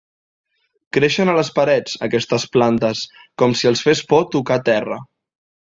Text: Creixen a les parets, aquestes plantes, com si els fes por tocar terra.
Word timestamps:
Creixen 0.97 1.31
a 1.33 1.35
les 1.39 1.51
parets, 1.57 1.99
aquestes 2.09 2.47
plantes, 2.57 3.05
com 3.43 3.55
si 3.63 3.73
els 3.73 3.87
fes 3.89 4.05
por 4.15 4.29
tocar 4.39 4.61
terra. 4.75 5.03